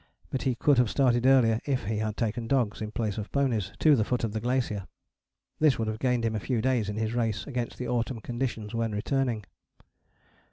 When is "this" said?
5.59-5.77